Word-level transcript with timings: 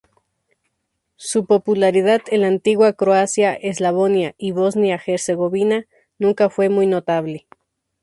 Su 1.17 1.45
popularidad 1.45 2.21
en 2.31 2.41
la 2.41 2.47
antigua 2.47 2.93
Croacia-Eslavonia 2.93 4.33
y 4.39 4.51
Bosnia-Herzegovina 4.51 5.85
nunca 6.17 6.49
fue 6.49 6.69
muy 6.69 6.87
notable. 6.87 7.45